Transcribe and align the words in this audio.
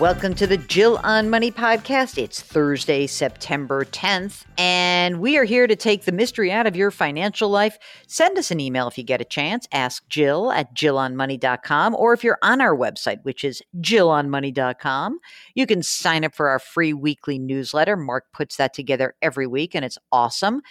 Welcome 0.00 0.34
to 0.36 0.46
the 0.46 0.56
Jill 0.56 0.98
on 1.04 1.28
Money 1.28 1.50
podcast. 1.52 2.16
It's 2.16 2.40
Thursday, 2.40 3.06
September 3.06 3.84
10th, 3.84 4.46
and 4.56 5.20
we 5.20 5.36
are 5.36 5.44
here 5.44 5.66
to 5.66 5.76
take 5.76 6.06
the 6.06 6.10
mystery 6.10 6.50
out 6.50 6.66
of 6.66 6.74
your 6.74 6.90
financial 6.90 7.50
life. 7.50 7.76
Send 8.06 8.38
us 8.38 8.50
an 8.50 8.60
email 8.60 8.88
if 8.88 8.96
you 8.96 9.04
get 9.04 9.20
a 9.20 9.26
chance. 9.26 9.68
Ask 9.72 10.08
Jill 10.08 10.52
at 10.52 10.74
jillonmoney.com, 10.74 11.94
or 11.94 12.14
if 12.14 12.24
you're 12.24 12.38
on 12.40 12.62
our 12.62 12.74
website, 12.74 13.22
which 13.24 13.44
is 13.44 13.60
jillonmoney.com, 13.82 15.18
you 15.54 15.66
can 15.66 15.82
sign 15.82 16.24
up 16.24 16.34
for 16.34 16.48
our 16.48 16.60
free 16.60 16.94
weekly 16.94 17.38
newsletter. 17.38 17.94
Mark 17.94 18.24
puts 18.32 18.56
that 18.56 18.72
together 18.72 19.14
every 19.20 19.46
week, 19.46 19.74
and 19.74 19.84
it's 19.84 19.98
awesome. 20.10 20.62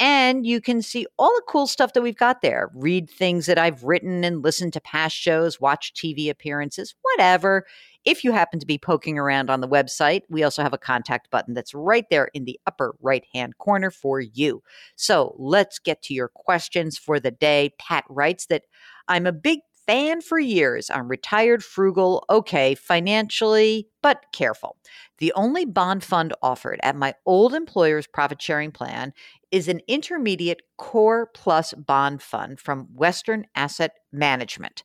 And 0.00 0.46
you 0.46 0.60
can 0.60 0.80
see 0.80 1.06
all 1.18 1.34
the 1.34 1.42
cool 1.48 1.66
stuff 1.66 1.92
that 1.92 2.02
we've 2.02 2.16
got 2.16 2.40
there. 2.40 2.70
Read 2.72 3.10
things 3.10 3.46
that 3.46 3.58
I've 3.58 3.82
written 3.82 4.22
and 4.24 4.42
listen 4.42 4.70
to 4.70 4.80
past 4.80 5.16
shows, 5.16 5.60
watch 5.60 5.92
TV 5.92 6.30
appearances, 6.30 6.94
whatever. 7.02 7.66
If 8.08 8.24
you 8.24 8.32
happen 8.32 8.58
to 8.58 8.64
be 8.64 8.78
poking 8.78 9.18
around 9.18 9.50
on 9.50 9.60
the 9.60 9.68
website, 9.68 10.22
we 10.30 10.42
also 10.42 10.62
have 10.62 10.72
a 10.72 10.78
contact 10.78 11.30
button 11.30 11.52
that's 11.52 11.74
right 11.74 12.06
there 12.08 12.30
in 12.32 12.46
the 12.46 12.58
upper 12.66 12.94
right 13.02 13.26
hand 13.34 13.58
corner 13.58 13.90
for 13.90 14.18
you. 14.18 14.62
So 14.96 15.36
let's 15.38 15.78
get 15.78 16.00
to 16.04 16.14
your 16.14 16.28
questions 16.28 16.96
for 16.96 17.20
the 17.20 17.30
day. 17.30 17.74
Pat 17.78 18.04
writes 18.08 18.46
that 18.46 18.62
I'm 19.08 19.26
a 19.26 19.32
big 19.32 19.58
fan 19.86 20.22
for 20.22 20.38
years. 20.38 20.88
I'm 20.88 21.06
retired, 21.06 21.62
frugal, 21.62 22.24
okay, 22.30 22.74
financially, 22.74 23.88
but 24.02 24.24
careful. 24.32 24.78
The 25.18 25.32
only 25.34 25.66
bond 25.66 26.02
fund 26.02 26.32
offered 26.42 26.80
at 26.82 26.96
my 26.96 27.14
old 27.26 27.52
employer's 27.52 28.06
profit 28.06 28.40
sharing 28.40 28.70
plan 28.70 29.12
is 29.50 29.68
an 29.68 29.80
intermediate 29.88 30.60
core 30.76 31.30
plus 31.34 31.72
bond 31.74 32.22
fund 32.22 32.60
from 32.60 32.88
Western 32.94 33.46
Asset 33.54 33.92
Management. 34.12 34.82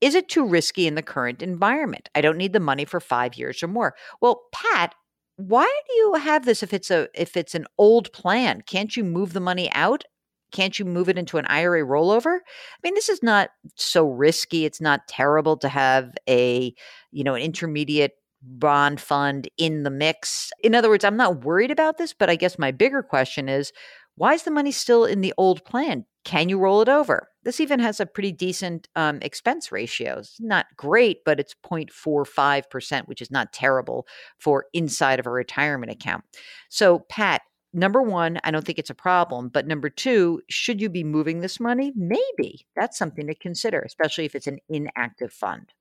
Is 0.00 0.14
it 0.14 0.28
too 0.28 0.46
risky 0.46 0.86
in 0.86 0.94
the 0.94 1.02
current 1.02 1.42
environment? 1.42 2.08
I 2.14 2.20
don't 2.20 2.38
need 2.38 2.52
the 2.52 2.60
money 2.60 2.84
for 2.84 3.00
5 3.00 3.36
years 3.36 3.62
or 3.62 3.68
more. 3.68 3.94
Well, 4.20 4.42
Pat, 4.52 4.94
why 5.36 5.70
do 5.88 5.94
you 5.94 6.14
have 6.14 6.44
this 6.44 6.62
if 6.62 6.72
it's 6.72 6.90
a 6.90 7.08
if 7.14 7.36
it's 7.36 7.54
an 7.54 7.66
old 7.78 8.12
plan? 8.12 8.62
Can't 8.62 8.96
you 8.96 9.04
move 9.04 9.32
the 9.32 9.40
money 9.40 9.70
out 9.72 10.04
can't 10.52 10.78
you 10.78 10.84
move 10.84 11.08
it 11.08 11.18
into 11.18 11.38
an 11.38 11.46
IRA 11.46 11.82
rollover? 11.82 12.36
I 12.36 12.78
mean, 12.82 12.94
this 12.94 13.08
is 13.08 13.22
not 13.22 13.50
so 13.74 14.08
risky. 14.08 14.64
It's 14.64 14.80
not 14.80 15.08
terrible 15.08 15.56
to 15.58 15.68
have 15.68 16.12
a, 16.28 16.74
you 17.10 17.24
know, 17.24 17.34
an 17.34 17.42
intermediate 17.42 18.12
bond 18.42 19.00
fund 19.00 19.48
in 19.58 19.82
the 19.82 19.90
mix. 19.90 20.52
In 20.62 20.74
other 20.74 20.88
words, 20.88 21.04
I'm 21.04 21.16
not 21.16 21.44
worried 21.44 21.70
about 21.70 21.98
this, 21.98 22.12
but 22.12 22.30
I 22.30 22.36
guess 22.36 22.58
my 22.58 22.70
bigger 22.70 23.02
question 23.02 23.48
is 23.48 23.72
why 24.16 24.34
is 24.34 24.42
the 24.42 24.50
money 24.50 24.72
still 24.72 25.04
in 25.04 25.20
the 25.20 25.34
old 25.36 25.64
plan? 25.64 26.04
Can 26.24 26.48
you 26.48 26.58
roll 26.58 26.80
it 26.80 26.88
over? 26.88 27.28
This 27.44 27.60
even 27.60 27.78
has 27.78 28.00
a 28.00 28.06
pretty 28.06 28.32
decent 28.32 28.88
um, 28.96 29.20
expense 29.22 29.70
ratio. 29.70 30.18
It's 30.18 30.40
not 30.40 30.66
great, 30.76 31.24
but 31.24 31.38
it's 31.38 31.54
0.45%, 31.64 33.06
which 33.06 33.22
is 33.22 33.30
not 33.30 33.52
terrible 33.52 34.06
for 34.38 34.66
inside 34.72 35.20
of 35.20 35.26
a 35.26 35.30
retirement 35.30 35.92
account. 35.92 36.24
So, 36.68 37.00
Pat, 37.08 37.42
number 37.72 38.02
one, 38.02 38.40
I 38.42 38.50
don't 38.50 38.64
think 38.64 38.80
it's 38.80 38.90
a 38.90 38.94
problem. 38.94 39.48
But 39.48 39.68
number 39.68 39.88
two, 39.88 40.42
should 40.48 40.80
you 40.80 40.88
be 40.88 41.04
moving 41.04 41.40
this 41.40 41.60
money? 41.60 41.92
Maybe. 41.94 42.66
That's 42.74 42.98
something 42.98 43.28
to 43.28 43.34
consider, 43.34 43.80
especially 43.82 44.24
if 44.24 44.34
it's 44.34 44.48
an 44.48 44.58
inactive 44.68 45.32
fund. 45.32 45.72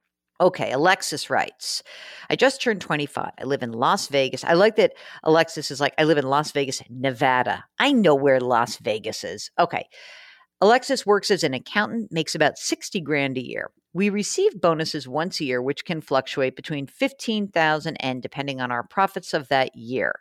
Okay, 0.41 0.71
Alexis 0.71 1.29
writes, 1.29 1.81
I 2.29 2.35
just 2.35 2.61
turned 2.61 2.81
25. 2.81 3.31
I 3.39 3.43
live 3.45 3.63
in 3.63 3.71
Las 3.71 4.07
Vegas. 4.09 4.43
I 4.43 4.53
like 4.53 4.75
that 4.75 4.93
Alexis 5.23 5.71
is 5.71 5.79
like, 5.79 5.93
I 5.97 6.03
live 6.03 6.17
in 6.17 6.27
Las 6.27 6.51
Vegas, 6.51 6.81
Nevada. 6.89 7.63
I 7.79 7.93
know 7.93 8.15
where 8.15 8.41
Las 8.41 8.77
Vegas 8.77 9.23
is. 9.23 9.49
Okay. 9.57 9.87
Alexis 10.59 11.05
works 11.05 11.31
as 11.31 11.43
an 11.43 11.53
accountant, 11.53 12.11
makes 12.11 12.35
about 12.35 12.57
60 12.57 12.99
grand 13.01 13.37
a 13.37 13.45
year. 13.45 13.71
We 13.93 14.09
receive 14.09 14.59
bonuses 14.59 15.07
once 15.07 15.39
a 15.39 15.45
year, 15.45 15.61
which 15.61 15.85
can 15.85 16.01
fluctuate 16.01 16.57
between 16.57 16.85
15,000 16.85 17.95
and 18.01 18.21
depending 18.21 18.59
on 18.59 18.71
our 18.71 18.83
profits 18.83 19.33
of 19.33 19.47
that 19.47 19.73
year. 19.75 20.19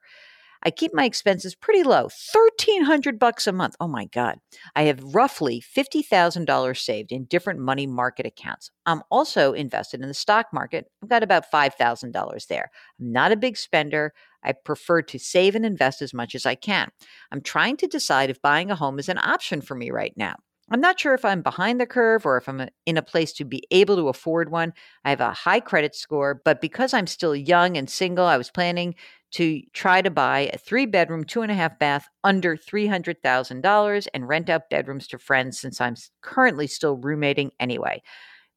I 0.64 0.70
keep 0.70 0.94
my 0.94 1.04
expenses 1.04 1.54
pretty 1.54 1.82
low, 1.82 2.08
1300 2.32 3.18
bucks 3.18 3.46
a 3.46 3.52
month. 3.52 3.76
Oh 3.80 3.88
my 3.88 4.06
god. 4.06 4.38
I 4.74 4.84
have 4.84 5.14
roughly 5.14 5.62
$50,000 5.76 6.78
saved 6.78 7.12
in 7.12 7.24
different 7.24 7.60
money 7.60 7.86
market 7.86 8.24
accounts. 8.24 8.70
I'm 8.86 9.02
also 9.10 9.52
invested 9.52 10.00
in 10.00 10.08
the 10.08 10.14
stock 10.14 10.46
market. 10.52 10.86
I've 11.02 11.10
got 11.10 11.22
about 11.22 11.50
$5,000 11.52 12.46
there. 12.46 12.70
I'm 12.98 13.12
not 13.12 13.32
a 13.32 13.36
big 13.36 13.58
spender. 13.58 14.14
I 14.42 14.52
prefer 14.52 15.02
to 15.02 15.18
save 15.18 15.54
and 15.54 15.66
invest 15.66 16.00
as 16.00 16.14
much 16.14 16.34
as 16.34 16.46
I 16.46 16.54
can. 16.54 16.90
I'm 17.30 17.42
trying 17.42 17.76
to 17.78 17.86
decide 17.86 18.30
if 18.30 18.40
buying 18.40 18.70
a 18.70 18.76
home 18.76 18.98
is 18.98 19.08
an 19.08 19.18
option 19.18 19.60
for 19.60 19.74
me 19.74 19.90
right 19.90 20.14
now. 20.16 20.36
I'm 20.70 20.80
not 20.80 20.98
sure 20.98 21.14
if 21.14 21.24
I'm 21.24 21.42
behind 21.42 21.80
the 21.80 21.86
curve 21.86 22.24
or 22.24 22.38
if 22.38 22.48
I'm 22.48 22.68
in 22.86 22.96
a 22.96 23.02
place 23.02 23.32
to 23.34 23.44
be 23.44 23.62
able 23.70 23.96
to 23.96 24.08
afford 24.08 24.50
one. 24.50 24.72
I 25.04 25.10
have 25.10 25.20
a 25.20 25.32
high 25.32 25.60
credit 25.60 25.94
score, 25.94 26.40
but 26.42 26.60
because 26.60 26.94
I'm 26.94 27.06
still 27.06 27.36
young 27.36 27.76
and 27.76 27.88
single, 27.88 28.24
I 28.24 28.38
was 28.38 28.50
planning 28.50 28.94
to 29.32 29.60
try 29.72 30.00
to 30.00 30.10
buy 30.10 30.50
a 30.52 30.58
three 30.58 30.86
bedroom, 30.86 31.24
two 31.24 31.42
and 31.42 31.50
a 31.52 31.54
half 31.54 31.78
bath 31.78 32.08
under 32.22 32.56
$300,000 32.56 34.06
and 34.14 34.28
rent 34.28 34.48
out 34.48 34.70
bedrooms 34.70 35.06
to 35.08 35.18
friends 35.18 35.60
since 35.60 35.80
I'm 35.80 35.96
currently 36.22 36.66
still 36.66 36.96
roommating 36.96 37.50
anyway. 37.60 38.02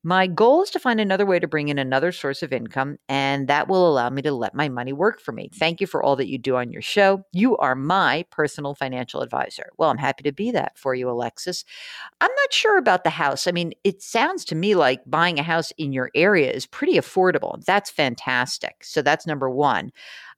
My 0.08 0.26
goal 0.26 0.64
is 0.64 0.70
to 0.70 0.80
find 0.80 1.02
another 1.02 1.26
way 1.26 1.38
to 1.38 1.50
bring 1.50 1.68
in 1.68 1.78
another 1.78 2.14
source 2.14 2.42
of 2.42 2.54
income, 2.54 2.98
and 3.10 3.50
that 3.50 3.68
will 3.68 3.86
allow 3.90 4.10
me 4.10 4.22
to 4.22 4.32
let 4.32 4.56
my 4.56 4.70
money 4.70 4.94
work 4.94 5.20
for 5.20 5.34
me. 5.34 5.50
Thank 5.54 5.82
you 5.82 5.88
for 5.88 6.02
all 6.02 6.16
that 6.16 6.30
you 6.30 6.38
do 6.38 6.56
on 6.56 6.72
your 6.72 6.82
show. 6.82 7.26
You 7.34 7.58
are 7.58 7.76
my 7.76 8.26
personal 8.32 8.74
financial 8.74 9.22
advisor. 9.22 9.70
Well, 9.78 9.90
I'm 9.90 9.98
happy 9.98 10.24
to 10.24 10.32
be 10.32 10.50
that 10.52 10.78
for 10.78 10.96
you, 10.96 11.10
Alexis. 11.10 11.66
I'm 12.22 12.32
not 12.34 12.54
sure 12.54 12.78
about 12.78 13.04
the 13.04 13.10
house. 13.10 13.48
I 13.48 13.52
mean, 13.52 13.74
it 13.84 14.02
sounds 14.02 14.46
to 14.46 14.56
me 14.56 14.76
like 14.76 15.02
buying 15.06 15.40
a 15.40 15.44
house 15.44 15.74
in 15.78 15.92
your 15.92 16.10
area 16.16 16.52
is 16.52 16.66
pretty 16.66 16.94
affordable. 16.94 17.62
That's 17.66 17.90
fantastic. 17.90 18.86
So 18.86 19.02
that's 19.02 19.28
number 19.28 19.50
one. 19.50 19.92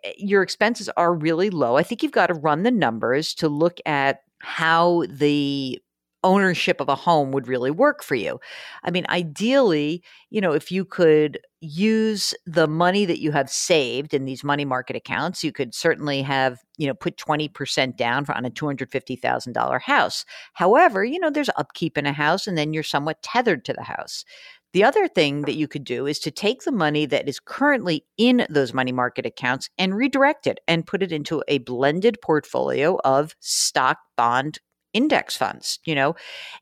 Eh, 0.03 0.13
your 0.17 0.41
expenses 0.41 0.89
are 0.97 1.13
really 1.13 1.51
low. 1.51 1.77
I 1.77 1.83
think 1.83 2.01
you've 2.01 2.11
got 2.11 2.27
to 2.27 2.33
run 2.33 2.63
the 2.63 2.71
numbers 2.71 3.35
to 3.35 3.47
look 3.47 3.79
at 3.85 4.21
how 4.39 5.03
the 5.09 5.79
ownership 6.23 6.81
of 6.81 6.89
a 6.89 6.95
home 6.95 7.31
would 7.31 7.47
really 7.47 7.71
work 7.71 8.03
for 8.03 8.15
you. 8.15 8.39
I 8.83 8.91
mean, 8.91 9.05
ideally, 9.09 10.03
you 10.29 10.41
know, 10.41 10.51
if 10.51 10.71
you 10.71 10.85
could 10.85 11.39
use 11.61 12.33
the 12.45 12.67
money 12.67 13.05
that 13.05 13.19
you 13.19 13.31
have 13.31 13.49
saved 13.49 14.13
in 14.13 14.25
these 14.25 14.43
money 14.43 14.65
market 14.65 14.95
accounts, 14.95 15.43
you 15.43 15.51
could 15.51 15.73
certainly 15.73 16.21
have, 16.21 16.59
you 16.77 16.87
know, 16.87 16.93
put 16.93 17.17
20% 17.17 17.95
down 17.95 18.25
on 18.29 18.45
a 18.45 18.49
$250,000 18.49 19.81
house. 19.81 20.25
However, 20.53 21.03
you 21.03 21.19
know, 21.19 21.29
there's 21.29 21.49
upkeep 21.57 21.97
in 21.97 22.05
a 22.05 22.13
house 22.13 22.47
and 22.47 22.57
then 22.57 22.73
you're 22.73 22.83
somewhat 22.83 23.21
tethered 23.23 23.65
to 23.65 23.73
the 23.73 23.83
house. 23.83 24.23
The 24.71 24.83
other 24.83 25.07
thing 25.07 25.41
that 25.43 25.55
you 25.55 25.67
could 25.67 25.83
do 25.83 26.05
is 26.05 26.19
to 26.19 26.31
take 26.31 26.61
the 26.63 26.71
money 26.71 27.07
that 27.07 27.27
is 27.27 27.39
currently 27.39 28.05
in 28.17 28.45
those 28.51 28.71
money 28.71 28.91
market 28.91 29.25
accounts 29.25 29.67
and 29.79 29.95
redirect 29.95 30.45
it 30.45 30.59
and 30.67 30.85
put 30.85 31.01
it 31.01 31.11
into 31.11 31.43
a 31.47 31.57
blended 31.59 32.19
portfolio 32.21 32.99
of 33.03 33.35
stock, 33.39 33.97
bond, 34.15 34.59
index 34.93 35.37
funds, 35.37 35.79
you 35.85 35.95
know, 35.95 36.15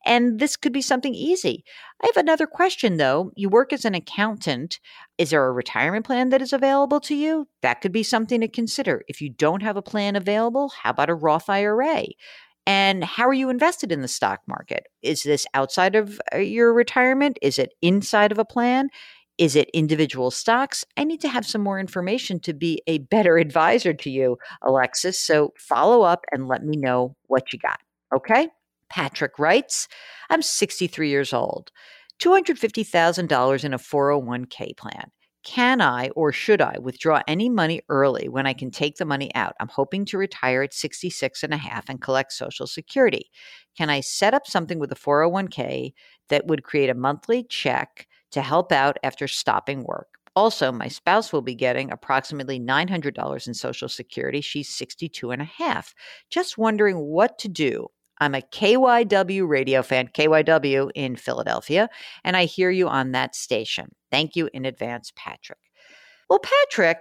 and 0.06 0.40
this 0.40 0.56
could 0.58 0.74
be 0.74 0.82
something 0.82 1.14
easy. 1.14 1.64
I 2.02 2.08
have 2.08 2.18
another 2.18 2.48
question 2.48 2.98
though. 2.98 3.32
You 3.36 3.50
work 3.50 3.74
as 3.74 3.86
an 3.86 3.96
accountant. 3.96 4.80
Is 5.18 5.32
there 5.32 5.46
a 5.46 5.52
retirement 5.52 6.06
plan 6.06 6.30
that 6.30 6.42
is 6.42 6.54
available 6.54 7.00
to 7.02 7.16
you? 7.16 7.48
That 7.62 7.82
could 7.82 7.92
be 7.92 8.04
something 8.04 8.42
to 8.42 8.48
consider. 8.48 9.04
If 9.08 9.22
you 9.22 9.30
don't 9.30 9.64
have 9.64 9.78
a 9.78 9.82
plan 9.82 10.16
available, 10.16 10.70
how 10.70 10.92
about 10.92 11.10
a 11.10 11.16
Roth 11.16 11.50
IRA? 11.50 12.06
And 12.68 13.04
how 13.04 13.28
are 13.28 13.34
you 13.34 13.50
invested 13.50 13.94
in 13.94 14.02
the 14.02 14.10
stock 14.10 14.42
market? 14.46 14.88
Is 15.02 15.24
this 15.24 15.48
outside 15.54 15.96
of 15.96 16.20
uh, 16.34 16.40
your 16.40 16.74
retirement? 16.74 17.40
Is 17.42 17.58
it 17.58 17.74
inside 17.82 18.34
of 18.34 18.40
a 18.40 18.46
plan? 18.46 18.90
Is 19.38 19.56
it 19.56 19.70
individual 19.74 20.32
stocks? 20.32 20.84
I 20.98 21.04
need 21.04 21.22
to 21.22 21.30
have 21.30 21.46
some 21.46 21.62
more 21.62 21.80
information 21.80 22.40
to 22.42 22.54
be 22.54 22.82
a 22.86 22.98
better 22.98 23.38
advisor 23.40 23.94
to 23.94 24.10
you, 24.10 24.38
Alexis. 24.62 25.20
So 25.20 25.54
follow 25.58 26.02
up 26.02 26.26
and 26.32 26.48
let 26.48 26.64
me 26.64 26.76
know 26.76 27.16
what 27.28 27.54
you 27.54 27.60
got. 27.60 27.80
Okay? 28.16 28.50
Patrick 28.90 29.38
writes 29.40 29.88
I'm 30.30 30.42
63 30.42 31.10
years 31.10 31.34
old, 31.34 31.72
$250,000 32.22 33.64
in 33.64 33.74
a 33.74 33.78
401k 33.78 34.78
plan. 34.78 35.12
Can 35.44 35.80
I 35.80 36.10
or 36.10 36.34
should 36.34 36.62
I 36.62 36.78
withdraw 36.80 37.22
any 37.26 37.48
money 37.48 37.82
early 37.88 38.28
when 38.28 38.46
I 38.46 38.52
can 38.52 38.70
take 38.70 38.98
the 38.98 39.06
money 39.06 39.34
out? 39.34 39.54
I'm 39.62 39.70
hoping 39.70 40.04
to 40.06 40.18
retire 40.18 40.62
at 40.62 40.74
66 40.74 41.42
and 41.42 41.54
a 41.54 41.58
half 41.58 41.88
and 41.88 42.02
collect 42.02 42.34
Social 42.34 42.68
Security. 42.68 43.30
Can 43.78 43.90
I 43.90 44.02
set 44.02 44.34
up 44.34 44.46
something 44.46 44.78
with 44.78 44.92
a 44.92 44.96
401k 44.96 45.94
that 46.28 46.48
would 46.48 46.64
create 46.64 46.90
a 46.90 46.96
monthly 46.96 47.44
check 47.44 48.08
to 48.32 48.42
help 48.42 48.74
out 48.74 48.98
after 49.04 49.26
stopping 49.26 49.86
work? 49.86 50.18
Also, 50.36 50.72
my 50.72 50.90
spouse 50.90 51.32
will 51.32 51.42
be 51.42 51.56
getting 51.56 51.92
approximately 51.92 52.60
$900 52.60 53.48
in 53.48 53.54
Social 53.54 53.88
Security. 53.88 54.42
She's 54.42 54.70
62 54.70 55.32
and 55.32 55.42
a 55.42 55.46
half. 55.46 55.94
Just 56.30 56.58
wondering 56.58 56.98
what 56.98 57.40
to 57.40 57.48
do. 57.48 57.88
I'm 58.20 58.36
a 58.36 58.42
KYW 58.42 59.48
radio 59.48 59.84
fan, 59.84 60.10
KYW 60.10 60.92
in 60.96 61.16
Philadelphia, 61.16 61.90
and 62.24 62.36
I 62.36 62.46
hear 62.46 62.70
you 62.70 62.88
on 62.88 63.12
that 63.12 63.36
station. 63.36 63.94
Thank 64.12 64.36
you 64.36 64.50
in 64.54 64.66
advance, 64.66 65.12
Patrick. 65.16 65.60
Well, 66.30 66.40
Patrick, 66.40 67.00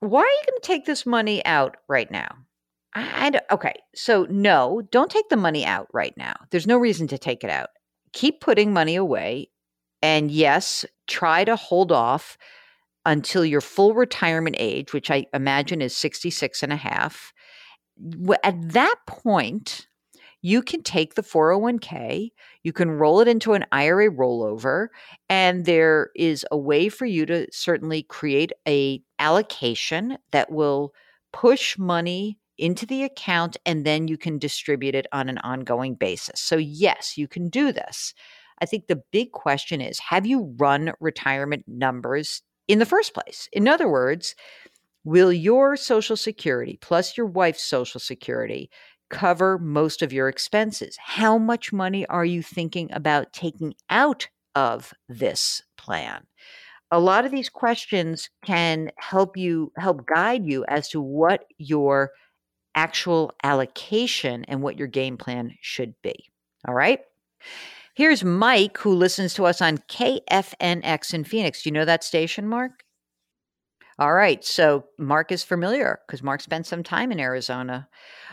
why 0.00 0.20
are 0.20 0.24
you 0.24 0.42
going 0.46 0.60
to 0.60 0.66
take 0.66 0.84
this 0.84 1.06
money 1.06 1.44
out 1.44 1.76
right 1.88 2.10
now? 2.10 2.28
I, 2.94 3.30
I, 3.34 3.54
okay, 3.54 3.74
so 3.94 4.26
no, 4.30 4.82
don't 4.90 5.10
take 5.10 5.28
the 5.28 5.36
money 5.36 5.64
out 5.64 5.88
right 5.92 6.16
now. 6.16 6.34
There's 6.50 6.66
no 6.66 6.78
reason 6.78 7.06
to 7.08 7.18
take 7.18 7.44
it 7.44 7.50
out. 7.50 7.68
Keep 8.12 8.40
putting 8.40 8.72
money 8.72 8.96
away. 8.96 9.50
And 10.02 10.30
yes, 10.30 10.84
try 11.06 11.44
to 11.44 11.56
hold 11.56 11.92
off 11.92 12.36
until 13.04 13.44
your 13.44 13.60
full 13.60 13.94
retirement 13.94 14.56
age, 14.58 14.92
which 14.92 15.10
I 15.10 15.26
imagine 15.32 15.80
is 15.80 15.96
66 15.96 16.62
and 16.62 16.72
a 16.72 16.76
half. 16.76 17.32
At 18.42 18.72
that 18.72 18.96
point, 19.06 19.86
you 20.42 20.62
can 20.62 20.82
take 20.82 21.14
the 21.14 21.22
401k, 21.22 22.30
you 22.62 22.72
can 22.72 22.90
roll 22.90 23.20
it 23.20 23.28
into 23.28 23.54
an 23.54 23.64
IRA 23.72 24.10
rollover, 24.10 24.88
and 25.28 25.64
there 25.64 26.10
is 26.14 26.46
a 26.50 26.58
way 26.58 26.88
for 26.88 27.06
you 27.06 27.26
to 27.26 27.46
certainly 27.52 28.02
create 28.02 28.52
a 28.68 29.02
allocation 29.18 30.18
that 30.30 30.52
will 30.52 30.92
push 31.32 31.76
money 31.78 32.38
into 32.58 32.86
the 32.86 33.02
account 33.02 33.56
and 33.66 33.84
then 33.84 34.08
you 34.08 34.16
can 34.16 34.38
distribute 34.38 34.94
it 34.94 35.06
on 35.12 35.28
an 35.28 35.38
ongoing 35.38 35.94
basis. 35.94 36.40
So 36.40 36.56
yes, 36.56 37.18
you 37.18 37.28
can 37.28 37.48
do 37.48 37.72
this. 37.72 38.14
I 38.60 38.66
think 38.66 38.86
the 38.86 39.02
big 39.10 39.32
question 39.32 39.80
is 39.80 39.98
have 39.98 40.26
you 40.26 40.54
run 40.56 40.92
retirement 41.00 41.64
numbers 41.66 42.42
in 42.68 42.78
the 42.78 42.86
first 42.86 43.12
place? 43.14 43.48
In 43.52 43.68
other 43.68 43.88
words, 43.88 44.34
will 45.04 45.32
your 45.32 45.76
social 45.76 46.16
security 46.16 46.78
plus 46.80 47.16
your 47.16 47.26
wife's 47.26 47.62
social 47.62 48.00
security 48.00 48.70
cover 49.10 49.58
most 49.58 50.02
of 50.02 50.12
your 50.12 50.28
expenses? 50.28 50.96
How 51.00 51.38
much 51.38 51.72
money 51.72 52.06
are 52.06 52.24
you 52.24 52.42
thinking 52.42 52.90
about 52.92 53.32
taking 53.32 53.74
out 53.90 54.28
of 54.54 54.92
this 55.08 55.62
plan? 55.76 56.26
A 56.90 57.00
lot 57.00 57.24
of 57.24 57.32
these 57.32 57.48
questions 57.48 58.30
can 58.44 58.90
help 58.96 59.36
you 59.36 59.72
help 59.76 60.06
guide 60.06 60.46
you 60.46 60.64
as 60.68 60.88
to 60.90 61.00
what 61.00 61.44
your 61.58 62.12
actual 62.76 63.32
allocation 63.42 64.44
and 64.44 64.62
what 64.62 64.78
your 64.78 64.86
game 64.86 65.16
plan 65.16 65.52
should 65.60 65.94
be. 66.02 66.30
All 66.68 66.74
right? 66.74 67.00
Here's 67.94 68.22
Mike 68.22 68.76
who 68.78 68.94
listens 68.94 69.32
to 69.34 69.46
us 69.46 69.62
on 69.62 69.78
KFNX 69.78 71.14
in 71.14 71.24
Phoenix. 71.24 71.62
Do 71.62 71.70
you 71.70 71.72
know 71.72 71.86
that 71.86 72.04
station, 72.04 72.46
Mark? 72.46 72.84
All 73.98 74.12
right. 74.12 74.44
So 74.44 74.84
Mark 74.98 75.32
is 75.32 75.42
familiar 75.42 76.00
because 76.06 76.22
Mark 76.22 76.42
spent 76.42 76.66
some 76.66 76.82
time 76.82 77.10
in 77.10 77.18
Arizona. 77.18 77.88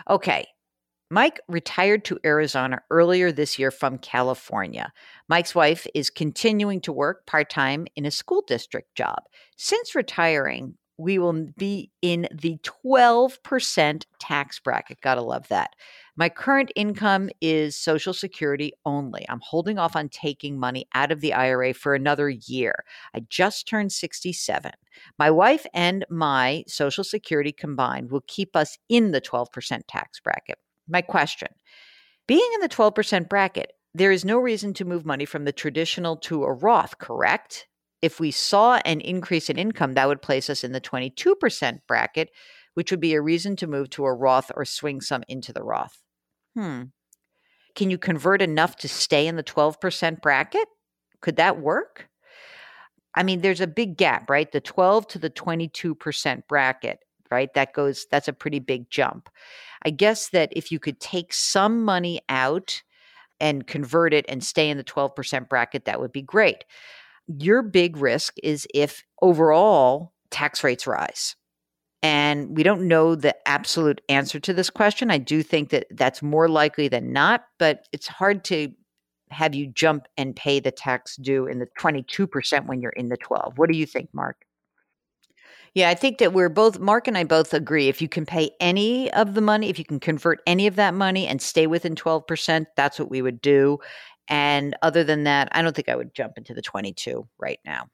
Okay. 0.10 0.46
Mike 1.10 1.40
retired 1.48 2.06
to 2.06 2.20
Arizona 2.26 2.82
earlier 2.90 3.32
this 3.32 3.60
year 3.60 3.72
from 3.72 3.98
California. 3.98 4.92
Mike's 5.28 5.54
wife 5.54 5.86
is 5.94 6.10
continuing 6.10 6.82
to 6.82 6.92
work 6.92 7.26
part 7.26 7.50
time 7.50 7.86
in 7.96 8.06
a 8.06 8.12
school 8.12 8.44
district 8.48 8.96
job. 8.96 9.24
Since 9.56 9.96
retiring, 9.96 10.76
we 10.98 11.18
will 11.18 11.48
be 11.58 11.92
in 12.02 12.28
the 12.32 12.58
12% 12.86 14.06
tax 14.20 14.60
bracket. 14.60 15.02
Gotta 15.02 15.22
love 15.22 15.48
that. 15.50 15.72
My 16.16 16.30
current 16.30 16.72
income 16.76 17.30
is 17.42 17.76
Social 17.76 18.14
Security 18.14 18.74
only. 18.86 19.26
I'm 19.28 19.42
holding 19.42 19.80
off 19.80 19.96
on 19.96 20.10
taking 20.10 20.60
money 20.60 20.86
out 20.94 21.12
of 21.12 21.22
the 21.22 21.34
IRA 21.34 21.74
for 21.74 21.96
another 21.96 22.30
year. 22.30 22.86
I 23.16 23.22
just 23.28 23.68
turned 23.68 23.92
67. 23.92 24.72
My 25.18 25.32
wife 25.32 25.66
and 25.74 26.06
my 26.10 26.64
Social 26.68 27.04
Security 27.04 27.52
combined 27.52 28.12
will 28.12 28.24
keep 28.28 28.56
us 28.56 28.78
in 28.88 29.12
the 29.12 29.22
12% 29.22 29.82
tax 29.88 30.20
bracket. 30.20 30.60
My 30.88 31.02
question 31.02 31.50
being 32.28 32.50
in 32.56 32.62
the 32.62 32.70
12% 32.70 33.28
bracket, 33.30 33.74
there 33.94 34.12
is 34.12 34.26
no 34.26 34.38
reason 34.38 34.74
to 34.76 34.86
move 34.86 35.06
money 35.06 35.26
from 35.26 35.46
the 35.46 35.52
traditional 35.52 36.18
to 36.18 36.44
a 36.44 36.54
Roth, 36.54 36.98
correct? 36.98 37.68
If 38.02 38.20
we 38.20 38.32
saw 38.32 38.82
an 38.86 39.02
increase 39.02 39.50
in 39.50 39.58
income, 39.58 39.94
that 39.94 40.08
would 40.08 40.22
place 40.22 40.50
us 40.50 40.64
in 40.64 40.72
the 40.72 40.82
22% 40.82 41.80
bracket, 41.88 42.30
which 42.74 42.92
would 42.92 43.00
be 43.00 43.14
a 43.14 43.22
reason 43.22 43.56
to 43.58 43.68
move 43.68 43.90
to 43.92 44.06
a 44.06 44.14
Roth 44.14 44.52
or 44.56 44.66
swing 44.66 45.00
some 45.00 45.24
into 45.28 45.54
the 45.54 45.64
Roth. 45.64 46.02
Hmm. 46.56 46.84
Can 47.76 47.90
you 47.90 47.98
convert 47.98 48.42
enough 48.42 48.76
to 48.78 48.88
stay 48.88 49.28
in 49.28 49.36
the 49.36 49.44
12% 49.44 50.22
bracket? 50.22 50.68
Could 51.22 51.38
that 51.38 51.60
work? 51.60 52.10
I 53.16 53.24
mean, 53.24 53.42
there's 53.42 53.62
a 53.62 53.68
big 53.68 53.98
gap, 53.98 54.30
right? 54.30 54.52
The 54.52 54.62
12 54.62 55.08
to 55.10 55.20
the 55.20 55.30
22% 55.30 56.48
bracket, 56.48 57.00
right? 57.34 57.54
That 57.54 57.74
goes, 57.74 58.06
that's 58.12 58.28
a 58.28 58.34
pretty 58.34 58.60
big 58.60 58.90
jump. 58.90 59.30
I 59.86 59.90
guess 59.90 60.30
that 60.30 60.50
if 60.56 60.72
you 60.72 60.80
could 60.80 61.00
take 61.00 61.34
some 61.34 61.84
money 61.84 62.22
out 62.30 62.82
and 63.40 63.68
convert 63.68 64.14
it 64.14 64.26
and 64.30 64.44
stay 64.44 64.70
in 64.70 64.78
the 64.78 64.84
12% 64.84 65.50
bracket, 65.50 65.86
that 65.86 66.00
would 66.00 66.12
be 66.12 66.22
great. 66.22 66.64
Your 67.28 67.62
big 67.62 67.98
risk 67.98 68.36
is 68.44 68.68
if 68.74 69.04
overall 69.22 70.14
tax 70.30 70.64
rates 70.64 70.88
rise. 70.88 71.36
And 72.02 72.56
we 72.56 72.64
don't 72.64 72.88
know 72.88 73.16
the 73.16 73.36
absolute 73.48 74.02
answer 74.10 74.40
to 74.42 74.54
this 74.54 74.70
question. 74.70 75.10
I 75.10 75.18
do 75.18 75.42
think 75.42 75.70
that 75.70 75.88
that's 75.92 76.22
more 76.22 76.50
likely 76.50 76.90
than 76.90 77.14
not, 77.14 77.46
but 77.60 77.88
it's 77.94 78.08
hard 78.08 78.44
to 78.46 78.74
have 79.32 79.56
you 79.56 79.68
jump 79.68 80.08
and 80.18 80.36
pay 80.36 80.60
the 80.60 80.72
tax 80.72 81.16
due 81.16 81.48
in 81.48 81.60
the 81.60 81.68
22% 81.80 82.66
when 82.68 82.82
you're 82.82 82.92
in 82.92 83.10
the 83.10 83.18
12. 83.18 83.58
What 83.58 83.70
do 83.70 83.78
you 83.78 83.86
think, 83.86 84.10
Mark? 84.14 84.46
Yeah, 85.74 85.90
I 85.90 85.96
think 85.96 86.20
that 86.20 86.34
we're 86.34 86.50
both, 86.50 86.78
Mark 86.78 87.08
and 87.08 87.18
I 87.18 87.24
both 87.24 87.54
agree. 87.54 87.88
If 87.88 88.00
you 88.02 88.08
can 88.08 88.28
pay 88.28 88.52
any 88.60 89.12
of 89.14 89.34
the 89.34 89.42
money, 89.42 89.70
if 89.70 89.80
you 89.80 89.86
can 89.86 90.00
convert 90.00 90.40
any 90.46 90.68
of 90.68 90.76
that 90.76 90.94
money 90.94 91.26
and 91.26 91.42
stay 91.42 91.66
within 91.66 91.96
12%, 91.96 92.66
that's 92.76 93.00
what 93.00 93.10
we 93.10 93.24
would 93.24 93.42
do. 93.42 93.80
And 94.28 94.76
other 94.84 95.04
than 95.04 95.24
that, 95.24 95.50
I 95.52 95.62
don't 95.64 95.76
think 95.76 95.90
I 95.90 95.96
would 95.96 96.14
jump 96.14 96.38
into 96.38 96.54
the 96.54 96.62
22 96.62 97.28
right 97.40 97.60
now. 97.66 97.88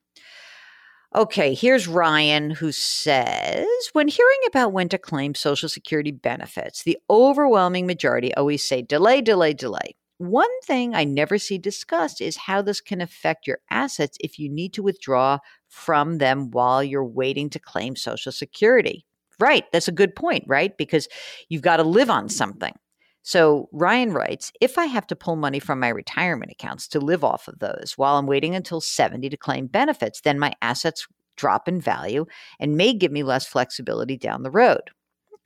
Okay, 1.15 1.55
here's 1.55 1.87
Ryan 1.87 2.51
who 2.51 2.71
says 2.71 3.65
When 3.93 4.07
hearing 4.07 4.39
about 4.47 4.73
when 4.73 4.89
to 4.89 4.99
claim 4.99 5.33
Social 5.33 5.67
Security 5.67 6.11
benefits, 6.11 6.83
the 6.83 6.97
overwhelming 7.09 7.87
majority 7.87 8.33
always 8.35 8.67
say 8.67 8.83
delay, 8.83 9.21
delay, 9.21 9.53
delay. 9.53 9.95
One 10.19 10.49
thing 10.65 10.93
I 10.93 11.05
never 11.05 11.37
see 11.37 11.57
discussed 11.57 12.19
is 12.19 12.35
how 12.35 12.61
this 12.61 12.81
can 12.81 12.99
affect 12.99 13.47
your 13.47 13.59
assets 13.71 14.17
if 14.19 14.37
you 14.37 14.49
need 14.49 14.73
to 14.73 14.83
withdraw 14.83 15.39
from 15.69 16.17
them 16.17 16.51
while 16.51 16.83
you're 16.83 17.05
waiting 17.05 17.49
to 17.51 17.59
claim 17.59 17.95
Social 17.95 18.33
Security. 18.33 19.05
Right, 19.39 19.63
that's 19.71 19.87
a 19.87 19.93
good 19.93 20.17
point, 20.17 20.43
right? 20.45 20.77
Because 20.77 21.07
you've 21.47 21.61
got 21.61 21.77
to 21.77 21.83
live 21.83 22.09
on 22.09 22.27
something. 22.27 22.73
So 23.21 23.69
Ryan 23.71 24.11
writes 24.11 24.51
If 24.59 24.77
I 24.77 24.87
have 24.87 25.07
to 25.07 25.15
pull 25.15 25.37
money 25.37 25.59
from 25.59 25.79
my 25.79 25.87
retirement 25.87 26.51
accounts 26.51 26.89
to 26.89 26.99
live 26.99 27.23
off 27.23 27.47
of 27.47 27.59
those 27.59 27.93
while 27.95 28.17
I'm 28.17 28.27
waiting 28.27 28.55
until 28.55 28.81
70 28.81 29.29
to 29.29 29.37
claim 29.37 29.67
benefits, 29.67 30.19
then 30.19 30.37
my 30.37 30.51
assets 30.61 31.07
drop 31.37 31.69
in 31.69 31.79
value 31.79 32.25
and 32.59 32.75
may 32.75 32.91
give 32.91 33.13
me 33.13 33.23
less 33.23 33.47
flexibility 33.47 34.17
down 34.17 34.43
the 34.43 34.51
road. 34.51 34.91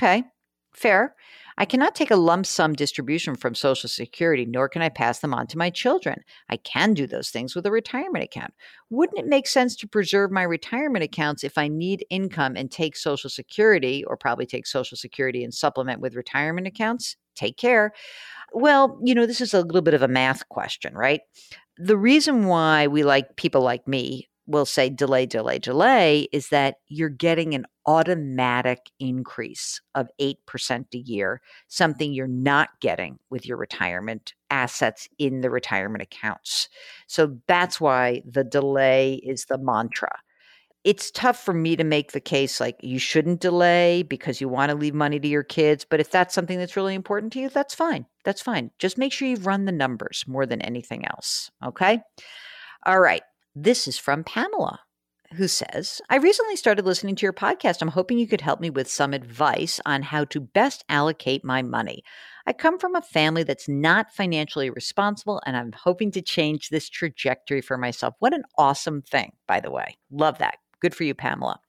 Okay, 0.01 0.23
fair. 0.73 1.15
I 1.57 1.65
cannot 1.65 1.93
take 1.93 2.09
a 2.09 2.15
lump 2.15 2.47
sum 2.47 2.73
distribution 2.73 3.35
from 3.35 3.53
Social 3.53 3.87
Security, 3.87 4.45
nor 4.45 4.67
can 4.67 4.81
I 4.81 4.89
pass 4.89 5.19
them 5.19 5.33
on 5.33 5.45
to 5.47 5.57
my 5.57 5.69
children. 5.69 6.21
I 6.49 6.57
can 6.57 6.93
do 6.93 7.05
those 7.05 7.29
things 7.29 7.55
with 7.55 7.65
a 7.65 7.71
retirement 7.71 8.23
account. 8.23 8.53
Wouldn't 8.89 9.19
it 9.19 9.27
make 9.27 9.45
sense 9.45 9.75
to 9.77 9.87
preserve 9.87 10.31
my 10.31 10.43
retirement 10.43 11.03
accounts 11.03 11.43
if 11.43 11.57
I 11.57 11.67
need 11.67 12.05
income 12.09 12.55
and 12.55 12.71
take 12.71 12.95
Social 12.95 13.29
Security, 13.29 14.03
or 14.05 14.17
probably 14.17 14.47
take 14.47 14.65
Social 14.65 14.97
Security 14.97 15.43
and 15.43 15.53
supplement 15.53 16.01
with 16.01 16.15
retirement 16.15 16.65
accounts? 16.65 17.17
Take 17.35 17.57
care. 17.57 17.91
Well, 18.51 18.99
you 19.03 19.13
know, 19.15 19.25
this 19.25 19.41
is 19.41 19.53
a 19.53 19.61
little 19.61 19.81
bit 19.81 19.95
of 19.95 20.01
a 20.01 20.07
math 20.07 20.47
question, 20.49 20.95
right? 20.95 21.21
The 21.77 21.97
reason 21.97 22.45
why 22.45 22.87
we 22.87 23.03
like 23.03 23.35
people 23.35 23.61
like 23.61 23.87
me 23.87 24.29
will 24.45 24.65
say 24.65 24.89
delay, 24.89 25.25
delay, 25.25 25.59
delay 25.59 26.27
is 26.31 26.49
that 26.49 26.75
you're 26.87 27.09
getting 27.09 27.53
an 27.53 27.65
automatic 27.85 28.91
increase 28.99 29.81
of 29.95 30.09
8% 30.19 30.85
a 30.93 30.97
year, 30.97 31.41
something 31.67 32.13
you're 32.13 32.27
not 32.27 32.69
getting 32.81 33.19
with 33.29 33.45
your 33.45 33.57
retirement 33.57 34.33
assets 34.49 35.07
in 35.17 35.41
the 35.41 35.49
retirement 35.49 36.01
accounts. 36.01 36.69
So 37.07 37.37
that's 37.47 37.79
why 37.79 38.21
the 38.29 38.43
delay 38.43 39.15
is 39.15 39.45
the 39.45 39.57
mantra. 39.57 40.19
It's 40.83 41.11
tough 41.11 41.41
for 41.41 41.53
me 41.53 41.77
to 41.77 41.85
make 41.85 42.11
the 42.11 42.19
case 42.19 42.59
like 42.59 42.77
you 42.81 42.99
shouldn't 42.99 43.39
delay 43.39 44.03
because 44.03 44.41
you 44.41 44.49
want 44.49 44.69
to 44.69 44.75
leave 44.77 44.93
money 44.93 45.17
to 45.17 45.27
your 45.27 45.43
kids. 45.43 45.85
But 45.89 46.01
if 46.01 46.11
that's 46.11 46.35
something 46.35 46.57
that's 46.59 46.75
really 46.75 46.93
important 46.93 47.31
to 47.33 47.39
you, 47.39 47.47
that's 47.47 47.73
fine. 47.73 48.05
That's 48.25 48.41
fine. 48.41 48.69
Just 48.79 48.97
make 48.97 49.13
sure 49.13 49.27
you've 49.29 49.47
run 49.47 49.63
the 49.63 49.71
numbers 49.71 50.25
more 50.27 50.45
than 50.45 50.61
anything 50.61 51.05
else. 51.05 51.49
Okay. 51.65 52.01
All 52.85 52.99
right. 52.99 53.21
This 53.55 53.87
is 53.87 53.99
from 53.99 54.23
Pamela, 54.23 54.79
who 55.35 55.47
says, 55.47 56.01
I 56.09 56.15
recently 56.15 56.55
started 56.55 56.85
listening 56.85 57.15
to 57.17 57.23
your 57.23 57.33
podcast. 57.33 57.83
I'm 57.83 57.89
hoping 57.89 58.17
you 58.17 58.25
could 58.25 58.41
help 58.41 58.59
me 58.59 58.71
with 58.71 58.89
some 58.89 59.13
advice 59.13 59.79
on 59.85 60.01
how 60.01 60.25
to 60.25 60.39
best 60.39 60.83
allocate 60.89 61.45
my 61.45 61.61
money. 61.61 62.03
I 62.47 62.53
come 62.53 62.79
from 62.79 62.95
a 62.95 63.01
family 63.03 63.43
that's 63.43 63.69
not 63.69 64.11
financially 64.11 64.71
responsible, 64.71 65.39
and 65.45 65.55
I'm 65.55 65.71
hoping 65.71 66.09
to 66.13 66.21
change 66.23 66.69
this 66.69 66.89
trajectory 66.89 67.61
for 67.61 67.77
myself. 67.77 68.15
What 68.17 68.33
an 68.33 68.41
awesome 68.57 69.03
thing, 69.03 69.33
by 69.47 69.59
the 69.59 69.69
way. 69.69 69.97
Love 70.09 70.39
that. 70.39 70.55
Good 70.79 70.95
for 70.95 71.03
you, 71.03 71.13
Pamela. 71.13 71.59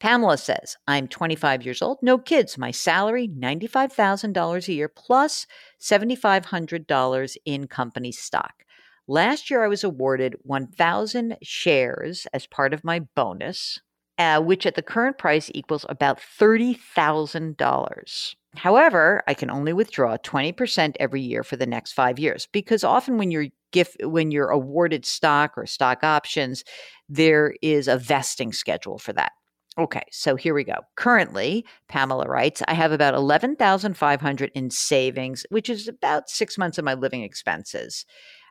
Pamela 0.00 0.38
says, 0.38 0.78
I'm 0.88 1.08
25 1.08 1.62
years 1.62 1.82
old, 1.82 1.98
no 2.00 2.16
kids. 2.16 2.56
My 2.56 2.70
salary, 2.70 3.28
$95,000 3.28 4.66
a 4.66 4.72
year 4.72 4.88
plus 4.88 5.46
$7,500 5.78 7.36
in 7.44 7.66
company 7.66 8.12
stock. 8.12 8.64
Last 9.08 9.50
year, 9.50 9.64
I 9.64 9.68
was 9.68 9.84
awarded 9.84 10.36
1,000 10.42 11.36
shares 11.42 12.26
as 12.32 12.46
part 12.46 12.72
of 12.72 12.84
my 12.84 13.00
bonus, 13.16 13.80
uh, 14.16 14.40
which 14.40 14.64
at 14.64 14.76
the 14.76 14.82
current 14.82 15.18
price 15.18 15.50
equals 15.54 15.84
about 15.88 16.20
$30,000. 16.20 18.36
However, 18.54 19.22
I 19.26 19.34
can 19.34 19.50
only 19.50 19.72
withdraw 19.72 20.18
20% 20.18 20.94
every 21.00 21.20
year 21.20 21.42
for 21.42 21.56
the 21.56 21.66
next 21.66 21.92
five 21.92 22.18
years 22.18 22.46
because 22.52 22.84
often 22.84 23.18
when 23.18 23.30
you're 23.30 23.46
gift 23.72 23.96
when 24.04 24.30
you're 24.30 24.50
awarded 24.50 25.06
stock 25.06 25.54
or 25.56 25.66
stock 25.66 26.04
options, 26.04 26.62
there 27.08 27.54
is 27.62 27.88
a 27.88 27.96
vesting 27.96 28.52
schedule 28.52 28.98
for 28.98 29.14
that. 29.14 29.32
Okay, 29.78 30.02
so 30.10 30.36
here 30.36 30.52
we 30.52 30.64
go. 30.64 30.74
Currently, 30.96 31.64
Pamela 31.88 32.26
writes, 32.26 32.60
I 32.68 32.74
have 32.74 32.92
about 32.92 33.14
11,500 33.14 34.50
in 34.54 34.68
savings, 34.68 35.46
which 35.48 35.70
is 35.70 35.88
about 35.88 36.28
6 36.28 36.58
months 36.58 36.76
of 36.76 36.84
my 36.84 36.92
living 36.92 37.22
expenses. 37.22 38.04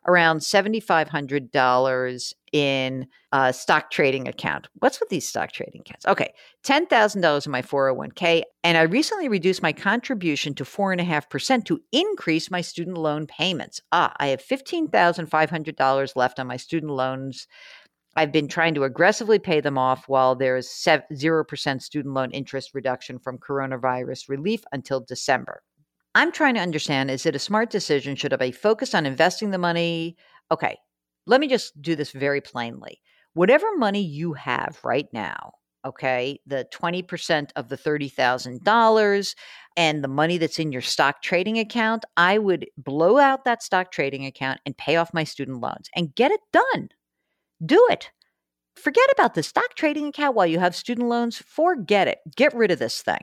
Around 0.08 0.40
$7,500 0.40 2.34
in 2.52 3.08
a 3.32 3.54
stock 3.54 3.92
trading 3.92 4.28
account. 4.28 4.68
What's 4.80 5.00
with 5.00 5.10
these 5.10 5.28
stock 5.28 5.52
trading 5.52 5.82
accounts? 5.82 6.06
Okay, 6.06 6.34
$10,000 6.66 7.46
in 7.46 7.52
my 7.52 7.62
401k. 7.62 8.44
And 8.64 8.78
I 8.78 8.82
recently 8.84 9.30
reduced 9.30 9.62
my 9.62 9.74
contribution 9.74 10.56
to 10.56 10.64
4.5% 10.64 11.66
to 11.66 11.80
increase 11.92 12.50
my 12.50 12.62
student 12.62 12.98
loan 12.98 13.28
payments. 13.28 13.80
Ah, 13.92 14.14
I 14.18 14.28
have 14.28 14.44
$15,500 14.44 16.16
left 16.16 16.40
on 16.40 16.48
my 16.48 16.58
student 16.58 16.92
loans 16.92 17.48
I've 18.16 18.32
been 18.32 18.50
trying 18.50 18.74
to 18.76 18.84
aggressively 18.84 19.40
pay 19.40 19.62
them 19.62 19.78
off 19.78 20.10
while 20.10 20.36
there's 20.36 20.68
0% 20.68 21.82
student 21.82 22.14
loan 22.14 22.32
interest 22.32 22.72
reduction 22.74 23.20
from 23.20 23.38
coronavirus 23.38 24.28
relief 24.28 24.64
until 24.74 25.00
December. 25.00 25.64
I'm 26.16 26.32
trying 26.32 26.56
to 26.56 26.62
understand 26.62 27.10
is 27.12 27.26
it 27.26 27.36
a 27.36 27.40
smart 27.40 27.70
decision? 27.70 28.16
Should 28.16 28.34
I 28.34 28.38
be 28.38 28.52
focused 28.52 28.96
on 28.96 29.06
investing 29.06 29.52
the 29.52 29.58
money? 29.58 30.18
Okay, 30.52 30.78
let 31.26 31.40
me 31.40 31.48
just 31.48 31.80
do 31.82 31.96
this 31.96 32.12
very 32.12 32.42
plainly. 32.42 33.02
Whatever 33.34 33.68
money 33.78 34.02
you 34.02 34.34
have 34.34 34.80
right 34.84 35.08
now, 35.14 35.54
okay, 35.86 36.40
the 36.46 36.68
20% 36.74 37.52
of 37.56 37.70
the 37.70 37.78
$30,000 37.78 39.36
and 39.78 40.04
the 40.04 40.08
money 40.10 40.38
that's 40.38 40.60
in 40.60 40.74
your 40.74 40.82
stock 40.82 41.22
trading 41.22 41.58
account, 41.58 42.04
I 42.18 42.38
would 42.38 42.68
blow 42.78 43.18
out 43.18 43.46
that 43.46 43.64
stock 43.64 43.92
trading 43.92 44.26
account 44.26 44.60
and 44.66 44.78
pay 44.78 44.98
off 44.98 45.14
my 45.14 45.24
student 45.24 45.62
loans 45.62 45.90
and 45.96 46.14
get 46.14 46.32
it 46.32 46.42
done 46.52 46.90
do 47.66 47.88
it. 47.90 48.12
Forget 48.76 49.10
about 49.12 49.36
the 49.36 49.44
stock 49.44 49.76
trading 49.76 50.08
account 50.08 50.36
while 50.36 50.48
you 50.48 50.60
have 50.60 50.76
student 50.76 51.10
loans. 51.10 51.38
Forget 51.38 52.08
it. 52.08 52.20
Get 52.36 52.56
rid 52.56 52.72
of 52.72 52.80
this 52.80 53.02
thing. 53.02 53.22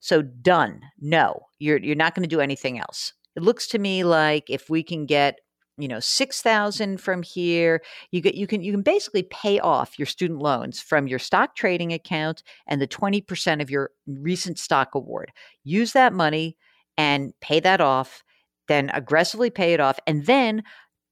So 0.00 0.22
done. 0.22 0.82
No, 1.00 1.46
you're 1.58 1.78
you're 1.78 1.96
not 1.96 2.14
going 2.14 2.28
to 2.28 2.34
do 2.34 2.40
anything 2.40 2.78
else. 2.78 3.12
It 3.36 3.42
looks 3.42 3.66
to 3.68 3.78
me 3.78 4.04
like 4.04 4.44
if 4.48 4.70
we 4.70 4.82
can 4.82 5.06
get 5.06 5.38
you 5.78 5.88
know 5.88 6.00
6000 6.00 7.00
from 7.00 7.22
here 7.22 7.80
you 8.10 8.20
get 8.20 8.34
you 8.34 8.46
can 8.46 8.62
you 8.62 8.72
can 8.72 8.82
basically 8.82 9.22
pay 9.22 9.60
off 9.60 9.98
your 9.98 10.06
student 10.06 10.40
loans 10.40 10.80
from 10.80 11.06
your 11.06 11.20
stock 11.20 11.54
trading 11.54 11.92
account 11.92 12.42
and 12.66 12.82
the 12.82 12.88
20% 12.88 13.62
of 13.62 13.70
your 13.70 13.90
recent 14.06 14.58
stock 14.58 14.94
award 14.94 15.30
use 15.64 15.92
that 15.92 16.12
money 16.12 16.56
and 16.96 17.32
pay 17.40 17.60
that 17.60 17.80
off 17.80 18.24
then 18.66 18.90
aggressively 18.92 19.50
pay 19.50 19.72
it 19.72 19.80
off 19.80 19.98
and 20.06 20.26
then 20.26 20.62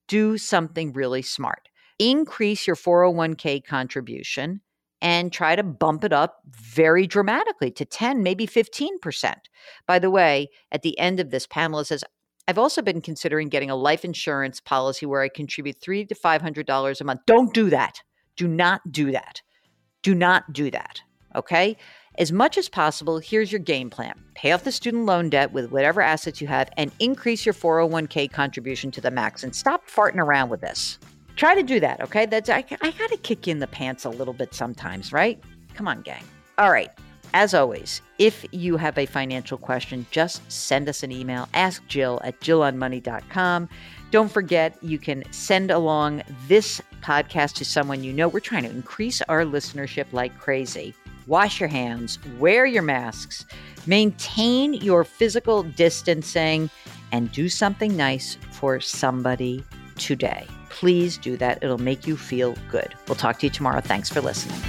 do 0.09 0.37
something 0.37 0.93
really 0.93 1.23
smart 1.23 1.69
increase 1.99 2.67
your 2.67 2.77
401k 2.77 3.65
contribution 3.65 4.61
and 5.07 5.33
try 5.33 5.55
to 5.55 5.63
bump 5.63 6.03
it 6.03 6.13
up 6.13 6.41
very 6.51 7.07
dramatically 7.07 7.71
to 7.71 7.85
10, 7.85 8.25
maybe 8.25 8.45
15%. 8.45 9.37
By 9.87 10.01
the 10.01 10.11
way, 10.11 10.49
at 10.73 10.83
the 10.83 10.99
end 10.99 11.21
of 11.21 11.31
this, 11.31 11.47
Pamela 11.47 11.85
says, 11.85 12.03
I've 12.49 12.59
also 12.59 12.83
been 12.83 13.01
considering 13.01 13.49
getting 13.49 13.71
a 13.71 13.77
life 13.77 14.05
insurance 14.05 14.59
policy 14.59 15.07
where 15.07 15.23
I 15.23 15.29
contribute 15.29 15.81
three 15.81 16.05
to 16.07 16.15
five 16.17 16.43
hundred 16.43 16.67
dollars 16.67 17.01
a 17.01 17.05
month. 17.05 17.21
Don't 17.25 17.55
do 17.55 17.71
that. 17.71 18.03
Do 18.35 18.49
not 18.49 18.81
do 18.91 19.13
that. 19.13 19.43
Do 20.03 20.13
not 20.13 20.53
do 20.53 20.73
that. 20.73 21.01
Okay? 21.37 21.77
As 22.19 22.33
much 22.33 22.59
as 22.59 22.69
possible, 22.69 23.21
here's 23.21 23.53
your 23.53 23.61
game 23.61 23.91
plan. 23.91 24.21
Pay 24.35 24.51
off 24.51 24.65
the 24.65 24.73
student 24.73 25.05
loan 25.05 25.31
debt 25.31 25.53
with 25.53 25.71
whatever 25.71 26.03
assets 26.03 26.41
you 26.41 26.49
have 26.49 26.69
and 26.77 26.91
increase 26.99 27.47
your 27.47 27.55
401k 27.55 28.33
contribution 28.33 28.91
to 28.91 29.01
the 29.01 29.13
max 29.13 29.45
and 29.45 29.55
stop 29.55 29.89
farting 29.89 30.19
around 30.19 30.49
with 30.49 30.63
this. 30.63 30.99
Try 31.37 31.55
to 31.55 31.63
do 31.63 31.79
that, 31.81 32.01
okay? 32.01 32.25
That's 32.27 32.49
I, 32.49 32.65
I 32.81 32.91
got 32.91 33.11
to 33.11 33.19
kick 33.19 33.47
you 33.47 33.53
in 33.53 33.59
the 33.59 33.67
pants 33.67 34.05
a 34.05 34.11
little 34.11 34.35
bit 34.35 34.55
sometimes, 34.55 35.13
right? 35.13 35.39
Come 35.75 35.87
on, 35.87 36.01
gang. 36.01 36.25
All 36.59 36.73
right. 36.73 36.91
As 37.35 37.53
always, 37.53 38.01
if 38.19 38.47
you 38.53 38.79
have 38.79 38.97
a 38.97 39.05
financial 39.05 39.59
question, 39.59 40.07
just 40.11 40.51
send 40.51 40.89
us 40.89 41.03
an 41.03 41.13
email. 41.13 41.49
Ask 41.53 41.87
Jill 41.87 42.21
at 42.25 42.41
jillonmoney.com. 42.41 43.69
Don't 44.11 44.31
forget, 44.31 44.79
you 44.83 44.99
can 44.99 45.23
send 45.33 45.71
along 45.71 46.23
this 46.49 46.81
podcast 47.03 47.55
to 47.57 47.65
someone 47.67 48.03
you 48.03 48.15
know. 48.15 48.29
We're 48.29 48.41
trying 48.41 48.63
to 48.63 48.71
increase 48.71 49.21
our 49.23 49.45
listenership 49.45 50.07
like 50.13 50.39
crazy. 50.39 50.95
Wash 51.27 51.61
your 51.61 51.69
hands, 51.69 52.19
wear 52.39 52.65
your 52.65 52.85
masks, 52.85 53.45
maintain 53.85 54.73
your 54.75 55.05
physical 55.05 55.65
distancing, 55.65 56.71
and 57.13 57.31
do 57.33 57.49
something 57.51 57.97
nice 57.97 58.39
for 58.53 58.81
somebody 58.81 59.63
today 59.97 60.47
please 60.79 61.17
do 61.17 61.37
that. 61.39 61.59
It'll 61.63 61.79
make 61.79 62.07
you 62.07 62.17
feel 62.17 62.55
good. 62.71 62.95
We'll 63.09 63.17
talk 63.17 63.39
to 63.39 63.47
you 63.47 63.51
tomorrow. 63.51 63.81
Thanks 63.81 64.11
for 64.11 64.21
listening. 64.21 64.61